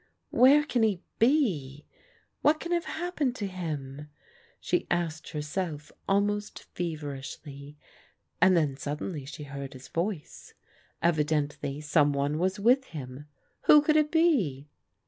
*' 0.15 0.29
Where 0.31 0.63
can 0.63 0.81
he 0.81 1.03
be? 1.19 1.85
What 2.41 2.59
can 2.59 2.71
have 2.71 2.85
happened 2.85 3.35
to 3.35 3.45
him?'' 3.45 4.09
she 4.59 4.87
asked 4.89 5.29
herself 5.29 5.91
almost 6.09 6.63
feverishly, 6.73 7.77
and 8.41 8.57
then 8.57 8.75
suddenly 8.75 9.25
she 9.25 9.43
heard 9.43 9.73
his 9.73 9.89
voice. 9.89 10.55
Evidently 11.03 11.81
some 11.81 12.13
one 12.13 12.39
was 12.39 12.59
with 12.59 12.85
him. 12.85 13.27
Who 13.65 13.83
could 13.83 13.95
it 13.95 14.09
be? 14.11 14.69